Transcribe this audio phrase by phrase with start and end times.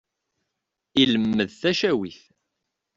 [1.01, 2.21] Ilemmed tacawit.